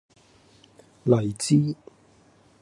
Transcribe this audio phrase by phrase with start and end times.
[1.05, 1.75] 荔枝